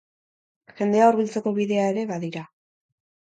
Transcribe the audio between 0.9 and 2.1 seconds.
hurbiltzeko bidea ere